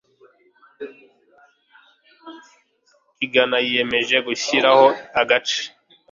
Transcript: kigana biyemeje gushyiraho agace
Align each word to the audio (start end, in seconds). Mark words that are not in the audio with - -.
kigana 3.17 3.57
biyemeje 3.65 4.15
gushyiraho 4.27 4.85
agace 5.21 5.61